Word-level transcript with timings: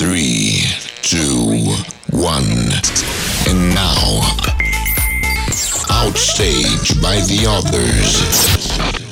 Three, 0.00 0.64
two, 1.02 1.60
one. 2.10 2.72
And 3.46 3.74
now, 3.74 4.22
Out 5.90 6.16
Stage 6.16 6.98
by 7.02 7.16
the 7.16 7.44
Otherz. 7.46 9.09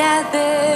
that 0.00 0.69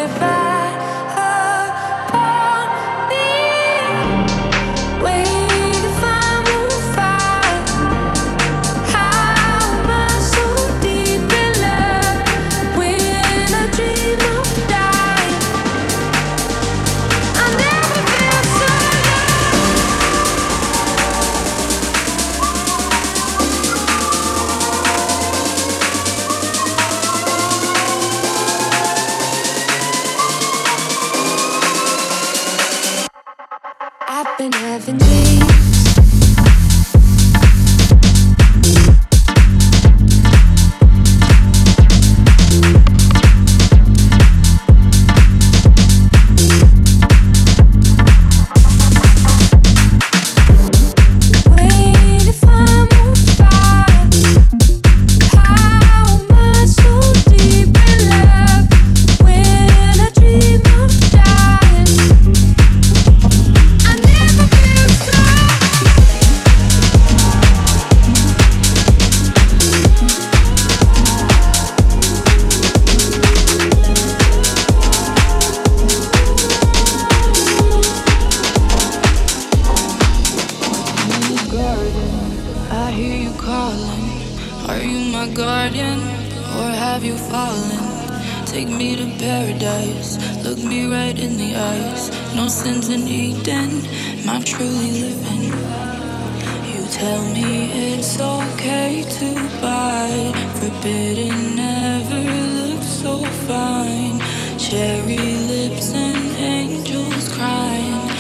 cherry 104.75 105.37
lips 105.53 105.95
and 105.95 106.37
angels 106.37 107.29
crying. 107.37 108.11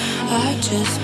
I 0.46 0.56
just 0.60 1.03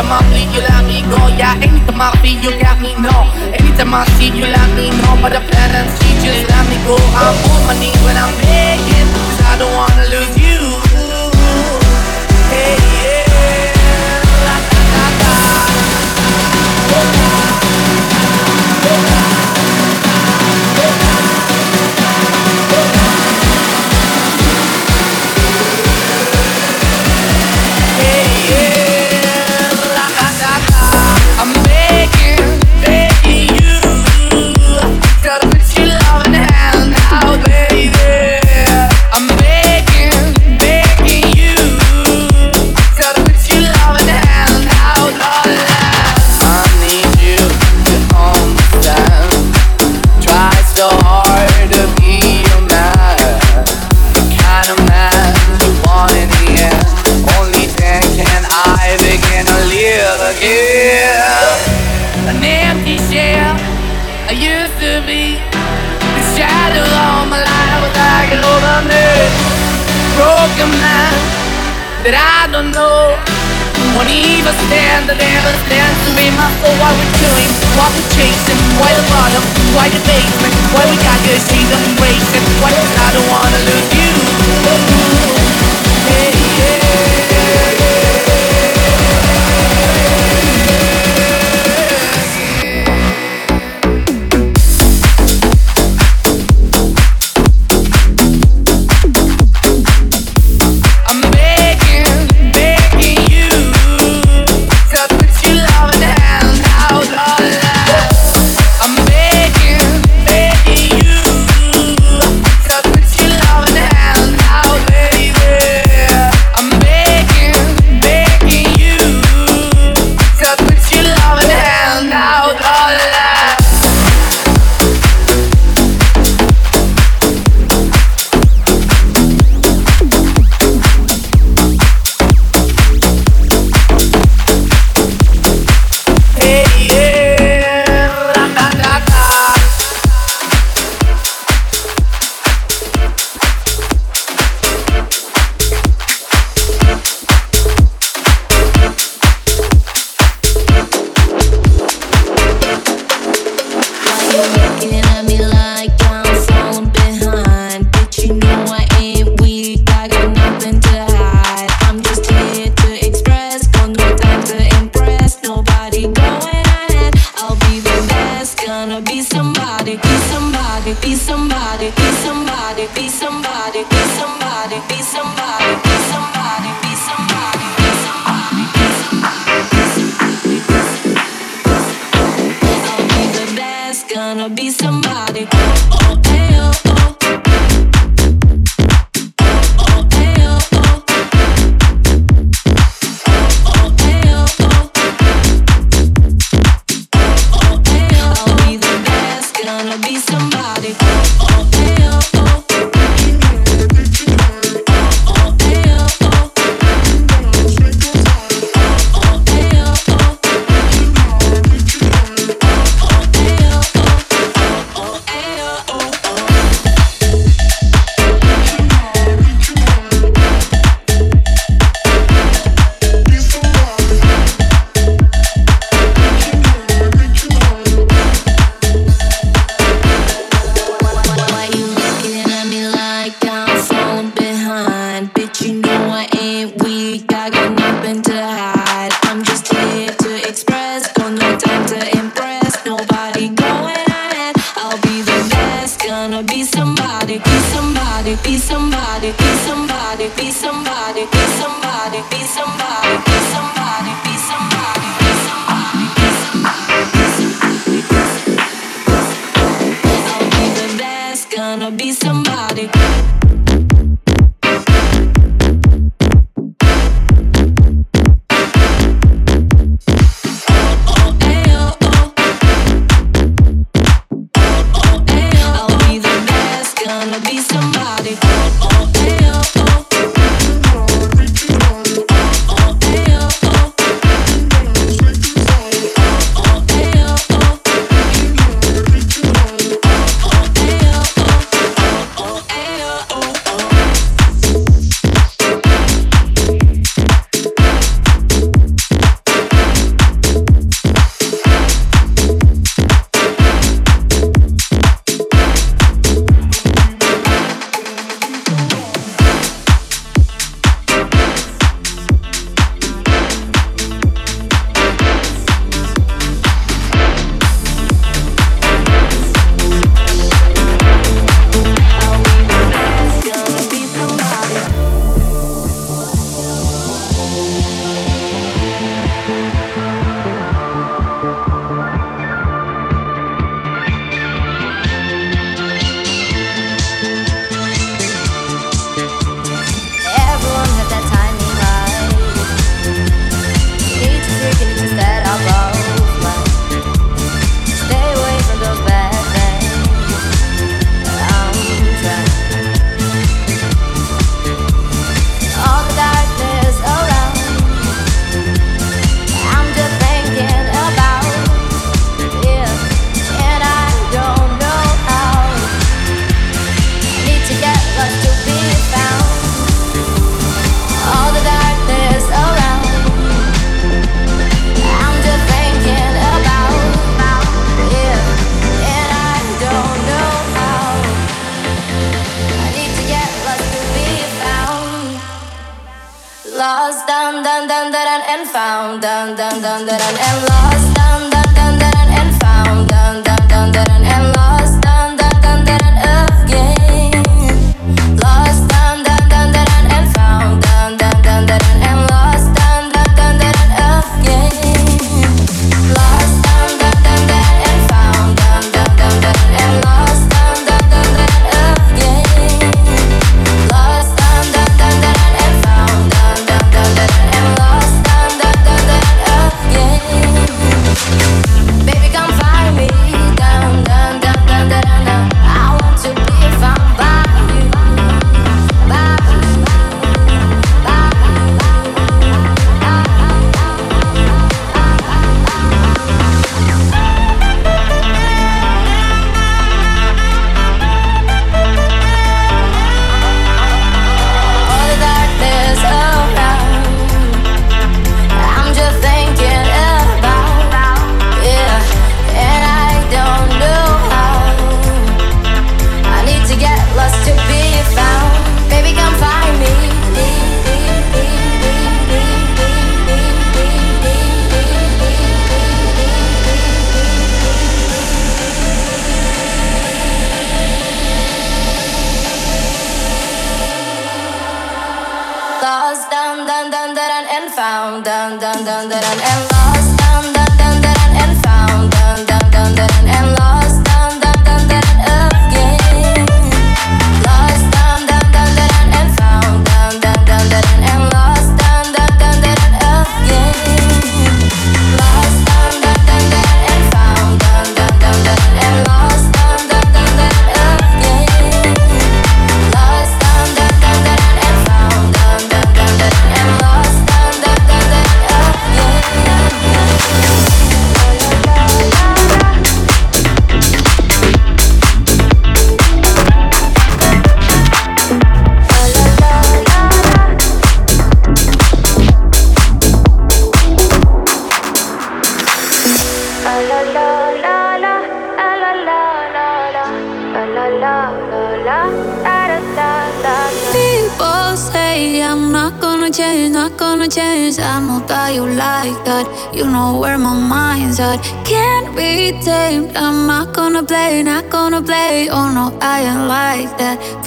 Anytime 0.00 0.16
I 0.16 0.28
bleed, 0.32 0.48
you 0.56 0.62
let 0.64 0.84
me 0.88 1.02
go. 1.12 1.20
Yeah, 1.36 1.60
anytime 1.60 2.00
I 2.00 2.10
feel, 2.24 2.40
you 2.40 2.58
got 2.58 2.80
me, 2.80 2.96
no. 2.96 3.12
Anytime 3.52 3.92
I 3.92 4.06
see, 4.16 4.32
you 4.32 4.48
let 4.48 4.72
me 4.72 4.88
know. 4.88 5.20
But 5.20 5.36
the 5.36 5.44
parents, 5.52 5.92
she 6.00 6.16
just 6.24 6.48
let 6.48 6.64
me 6.72 6.80
go. 6.88 6.96
I'm 7.12 7.36
on 7.52 7.66
my 7.68 7.76
knees 7.78 8.00
when 8.00 8.16
I'm 8.16 8.32
begging, 8.40 9.08
cause 9.12 9.40
I 9.44 9.58
don't 9.60 9.74
wanna 9.76 10.08
lose 10.08 10.38
you. 10.40 10.49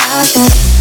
about 0.00 0.24
that 0.34 0.79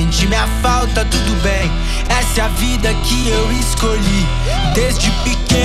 Sente 0.00 0.26
minha 0.28 0.46
falta, 0.62 1.04
tudo 1.04 1.42
bem. 1.42 1.70
Essa 2.08 2.40
é 2.40 2.44
a 2.44 2.48
vida 2.48 2.88
que 3.04 3.28
eu 3.28 3.52
escolhi 3.52 4.26
desde 4.74 5.10
pequeno. 5.22 5.59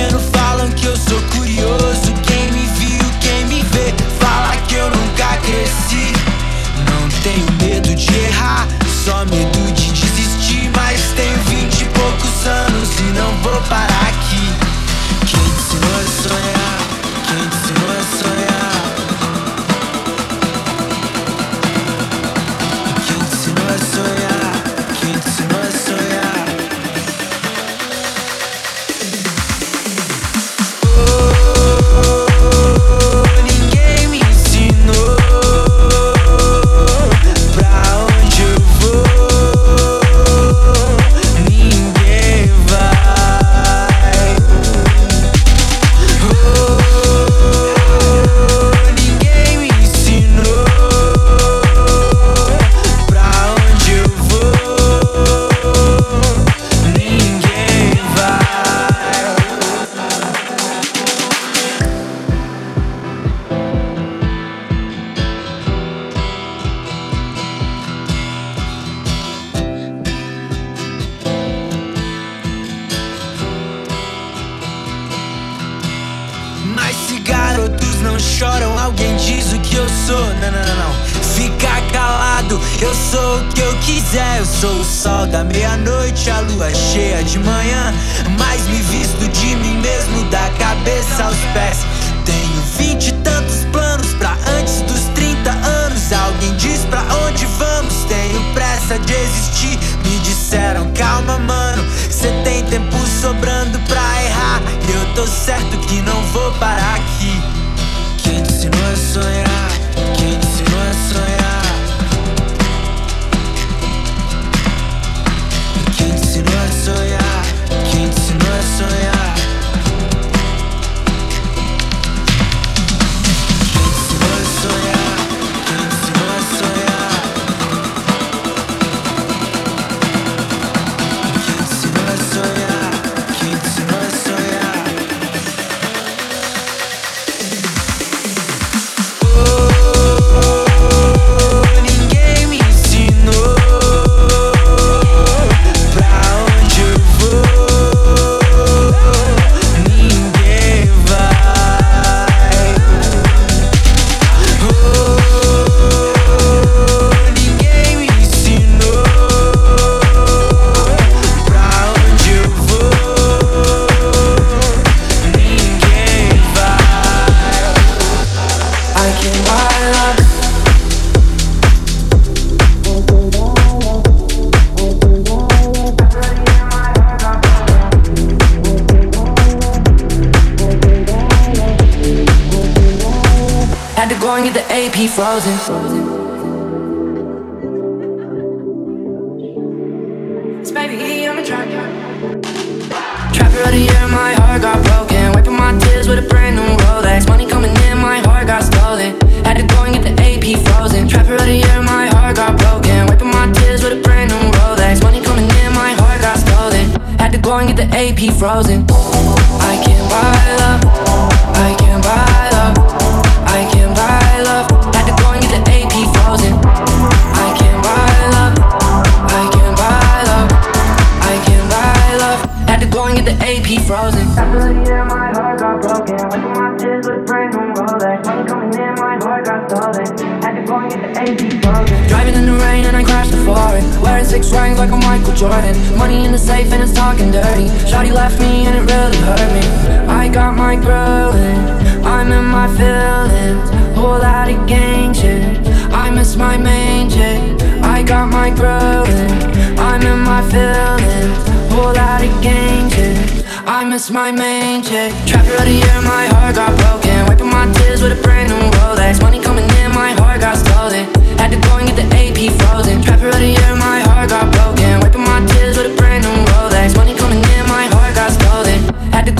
frozen. 185.16 186.05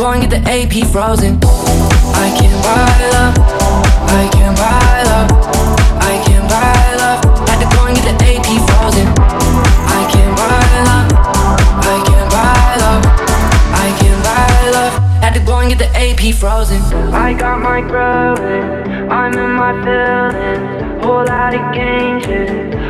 go 0.06 0.12
and 0.12 0.22
get 0.22 0.30
the 0.30 0.42
AP 0.48 0.86
frozen. 0.92 1.34
I 2.14 2.30
can 2.38 2.54
buy 2.62 2.94
love, 3.16 3.34
I 4.06 4.30
can 4.30 4.54
buy 4.54 5.02
love, 5.10 5.30
I 5.98 6.14
can 6.24 6.42
buy 6.46 6.94
love. 7.02 7.18
Had 7.48 7.58
to 7.58 7.68
go 7.74 7.86
and 7.86 7.96
get 7.96 8.06
the 8.06 8.14
AP 8.30 8.48
frozen. 8.68 9.06
I 9.98 10.02
can 10.12 10.30
buy 10.38 10.70
love, 10.86 11.10
I 11.92 11.96
can 12.06 12.24
buy 12.34 12.68
love, 12.84 13.02
I 13.84 13.88
can 13.98 14.16
buy 14.22 14.70
love. 14.76 14.94
Had 15.24 15.34
to 15.34 15.40
go 15.40 15.58
and 15.58 15.70
get 15.70 15.80
the 15.80 15.90
AP 15.98 16.34
frozen. 16.36 16.80
I 17.12 17.34
got 17.34 17.58
my 17.58 17.80
growing, 17.80 19.10
I'm 19.10 19.34
in 19.34 19.50
my 19.62 19.72
feelings. 19.82 21.02
Pull 21.02 21.28
out 21.28 21.52
of 21.52 21.74
game. 21.74 22.22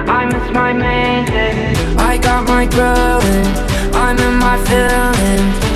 I 0.06 0.26
miss 0.26 0.52
my 0.52 0.74
main 0.74 1.24
shit. 1.26 1.78
I 1.96 2.18
got 2.18 2.46
my 2.46 2.66
growing, 2.66 3.46
I'm 3.94 4.18
in 4.18 4.34
my 4.34 4.58
feelings. 4.68 5.75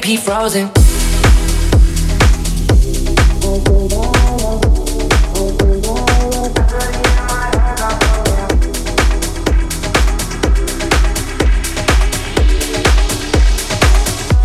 baby 0.00 0.16
frozen. 0.16 0.70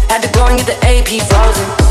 Had 0.10 0.22
to 0.22 0.30
go 0.34 0.48
and 0.48 0.58
get 0.58 0.68
the 0.68 0.78
AP 0.86 1.28
frozen. 1.30 1.87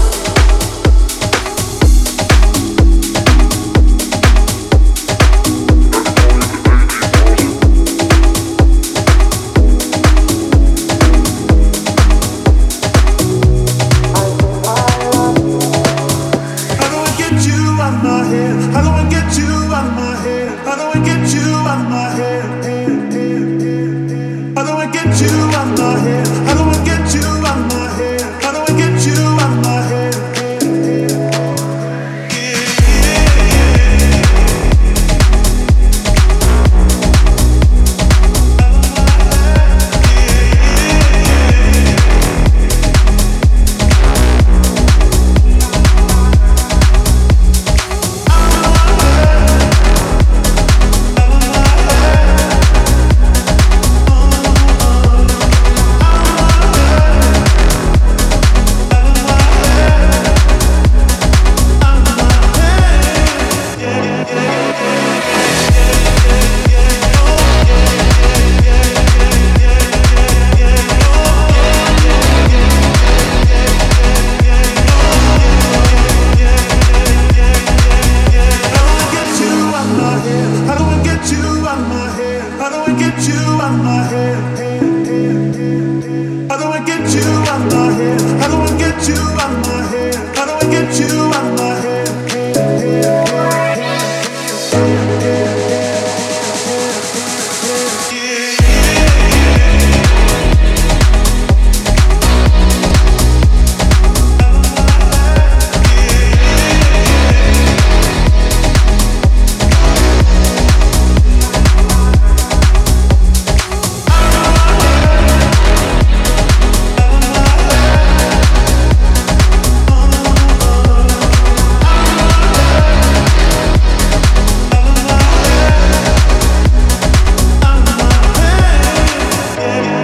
you 25.20 25.28
on 25.56 25.74
my 25.74 26.00
here. 26.00 26.35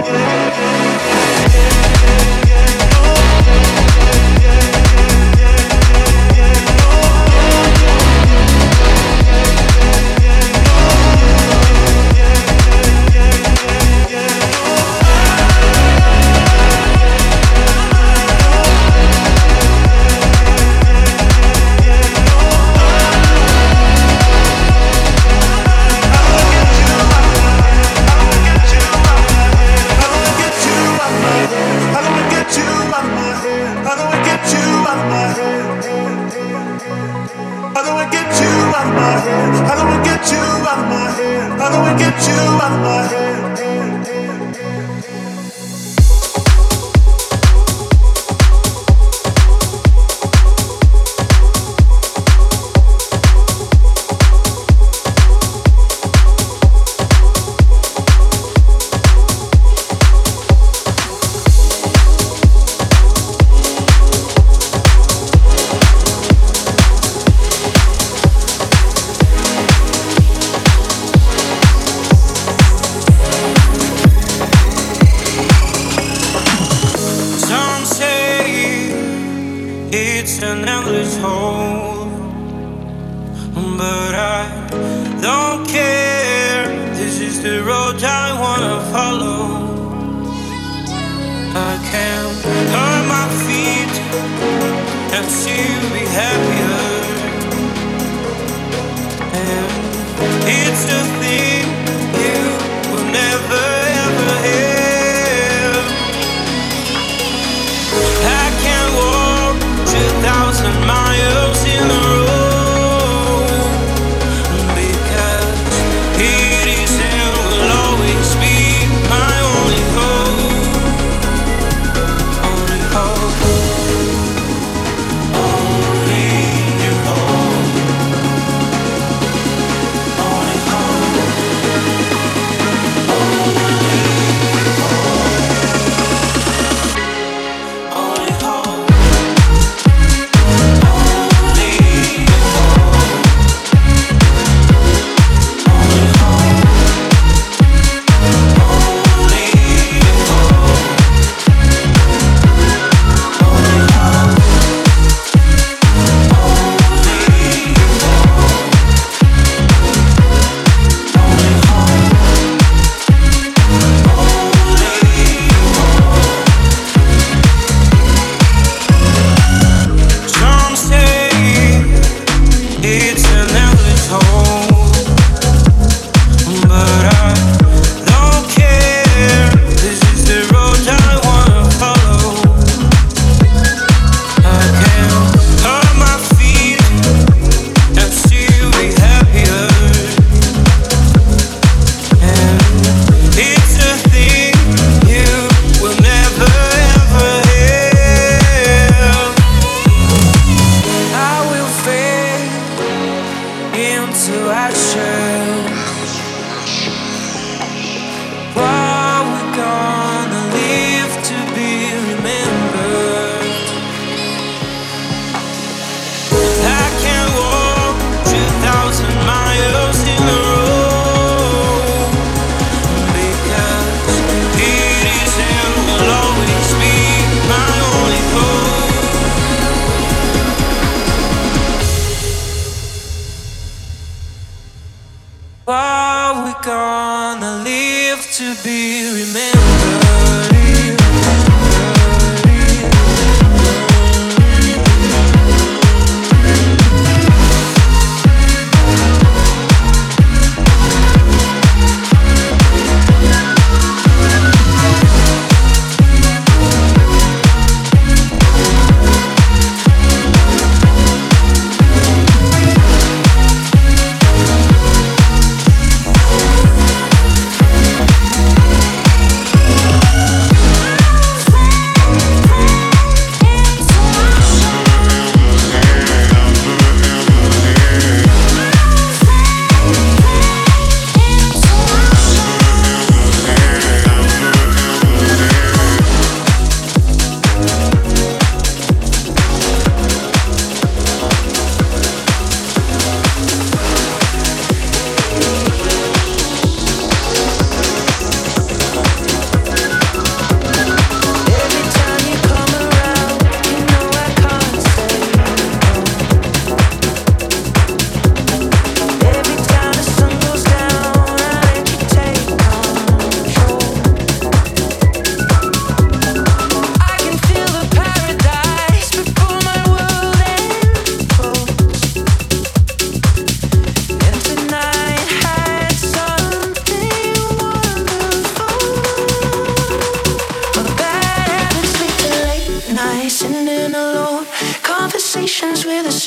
yeah, 0.05 1.13
yeah. 1.13 1.22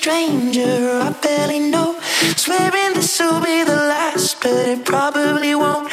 stranger 0.07 1.01
I 1.03 1.11
barely 1.21 1.59
know. 1.59 1.99
Swearing 2.37 2.95
this 2.95 3.19
will 3.19 3.41
be 3.41 3.65
the 3.65 3.75
last, 3.75 4.41
but 4.41 4.69
it 4.69 4.85
probably 4.85 5.53
won't. 5.57 5.91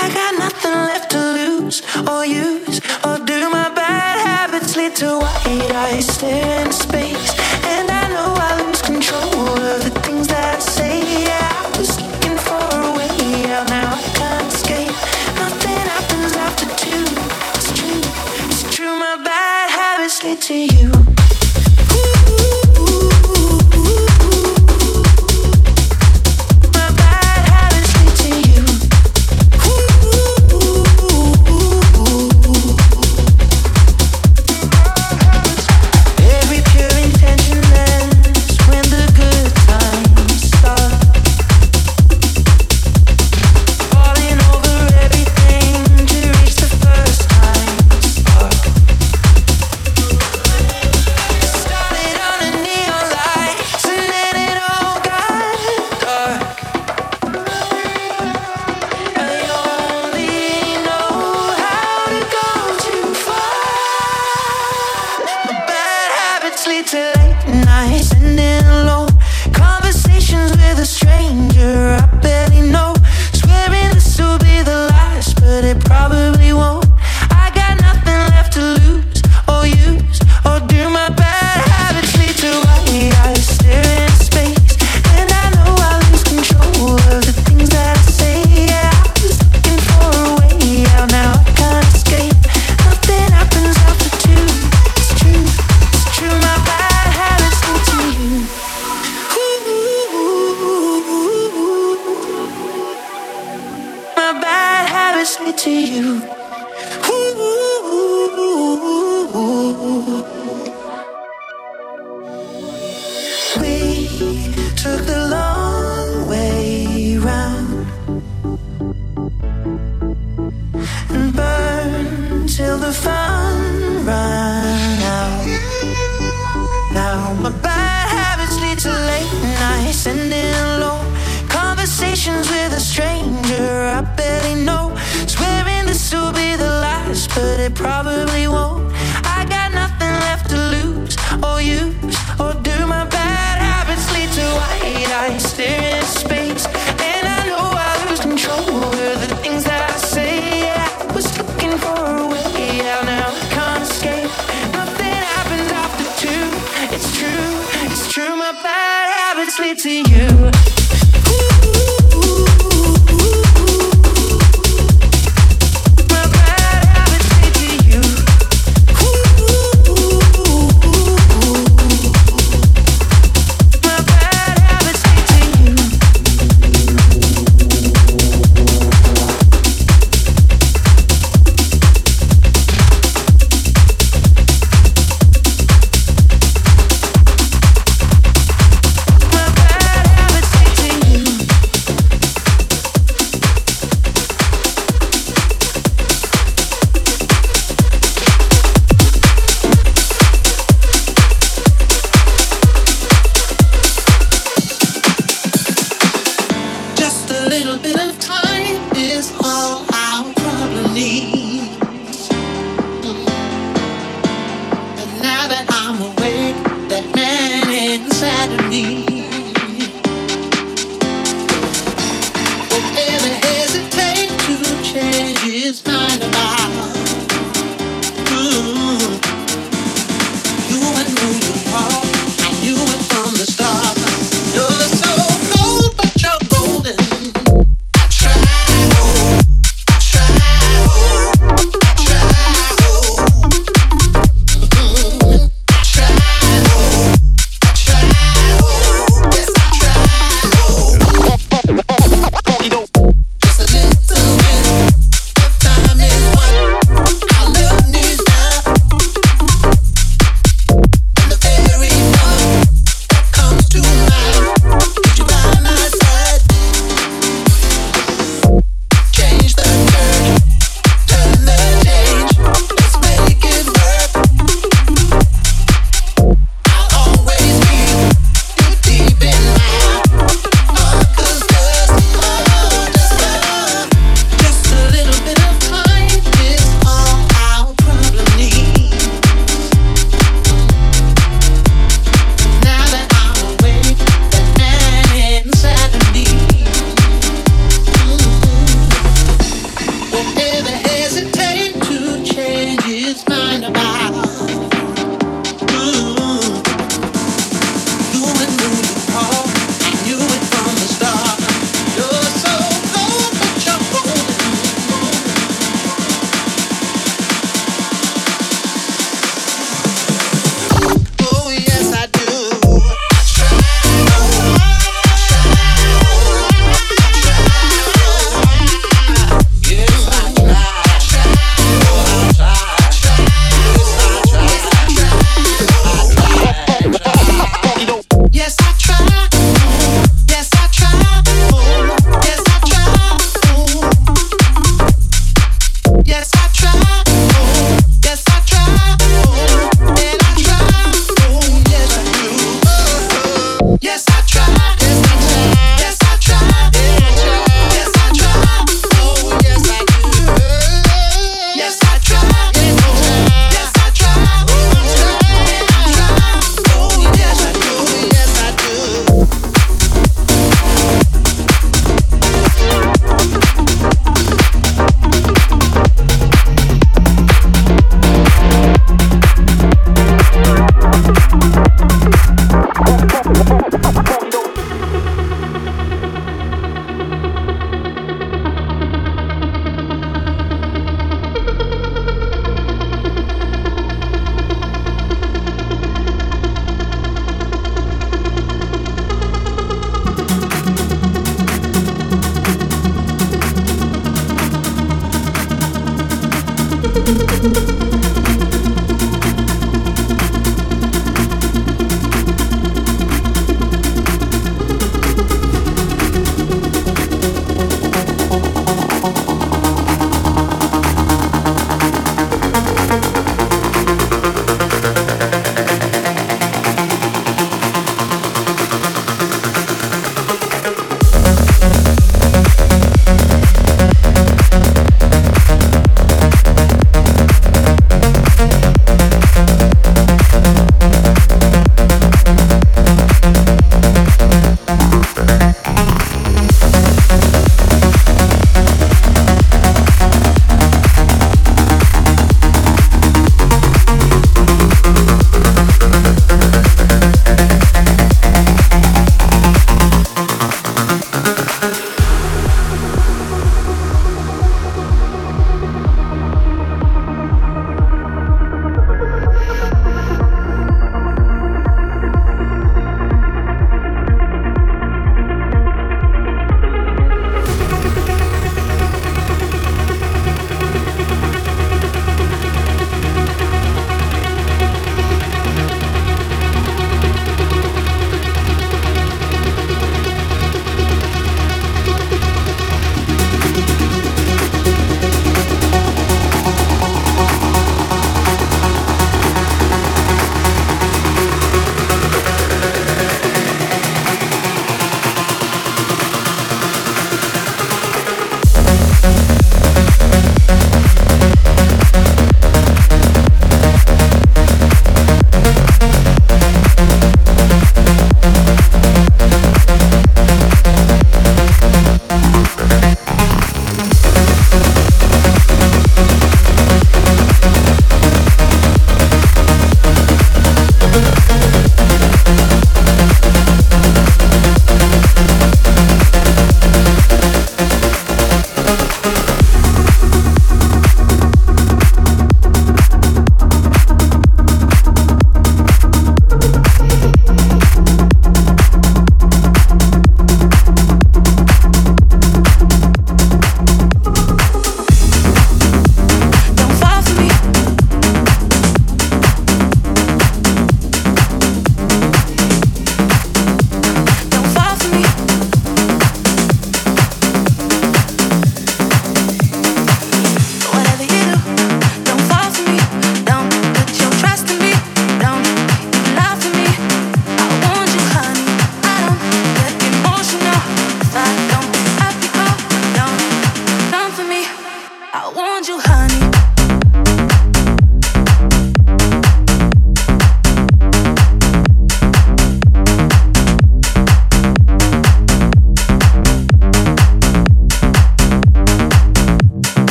I 0.00 0.02
got 0.12 0.32
nothing 0.44 0.72
left 0.90 1.12
to 1.12 1.22
lose 1.38 1.78
or 2.08 2.26
use, 2.26 2.80
or 3.06 3.24
do 3.24 3.38
my 3.50 3.68
bad 3.72 4.18
habits 4.26 4.76
lead 4.76 4.96
to 4.96 5.20
white 5.20 5.70
eyes 5.84 6.08
staring? 6.08 6.91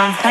Sounds. 0.00 0.29